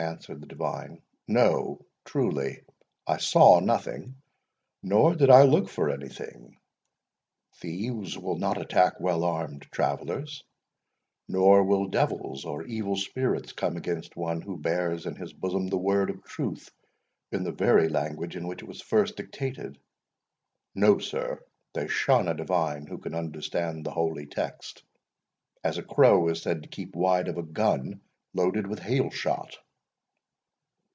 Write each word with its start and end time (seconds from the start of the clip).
answered 0.00 0.40
the 0.40 0.46
divine; 0.46 1.02
"no, 1.26 1.84
truly, 2.04 2.64
I 3.04 3.16
saw 3.16 3.58
nothing, 3.58 4.14
nor 4.80 5.16
did 5.16 5.28
I 5.28 5.42
look 5.42 5.68
for 5.68 5.90
anything. 5.90 6.56
Thieves 7.56 8.16
will 8.16 8.38
not 8.38 8.60
attack 8.62 9.00
well 9.00 9.24
armed 9.24 9.62
travellers, 9.72 10.44
nor 11.26 11.64
will 11.64 11.88
devils 11.88 12.44
or 12.44 12.62
evil 12.64 12.94
spirits 12.94 13.50
come 13.50 13.76
against 13.76 14.14
one 14.14 14.40
who 14.42 14.56
bears 14.56 15.04
in 15.04 15.16
his 15.16 15.32
bosom 15.32 15.66
the 15.66 15.76
word 15.76 16.10
of 16.10 16.22
truth, 16.22 16.70
in 17.32 17.42
the 17.42 17.50
very 17.50 17.88
language 17.88 18.36
in 18.36 18.46
which 18.46 18.62
it 18.62 18.68
was 18.68 18.80
first 18.80 19.16
dictated. 19.16 19.80
No, 20.76 20.98
sir, 21.00 21.42
they 21.74 21.88
shun 21.88 22.28
a 22.28 22.34
divine 22.34 22.86
who 22.86 22.98
can 22.98 23.16
understand 23.16 23.84
the 23.84 23.90
holy 23.90 24.26
text, 24.26 24.84
as 25.64 25.76
a 25.76 25.82
crow 25.82 26.28
is 26.28 26.40
said 26.40 26.62
to 26.62 26.68
keep 26.68 26.94
wide 26.94 27.26
of 27.26 27.36
a 27.36 27.42
gun 27.42 28.00
loaded 28.32 28.64
with 28.68 28.78
hailshot." 28.78 29.56